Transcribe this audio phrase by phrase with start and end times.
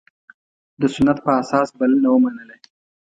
[0.81, 2.55] د سنت په اساس بلنه ومنله.